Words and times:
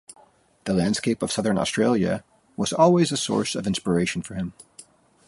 The 0.63 0.73
landscape 0.73 1.21
of 1.21 1.31
southern 1.31 1.59
Australia 1.59 2.23
was 2.57 2.73
always 2.73 3.11
a 3.11 3.17
source 3.17 3.53
of 3.53 3.67
inspiration 3.67 4.23
for 4.23 4.33
him. 4.33 4.53